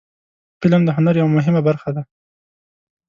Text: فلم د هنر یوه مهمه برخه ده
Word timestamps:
فلم 0.61 0.81
د 0.85 0.89
هنر 0.97 1.13
یوه 1.21 1.31
مهمه 1.37 1.61
برخه 1.67 1.89
ده 1.95 2.03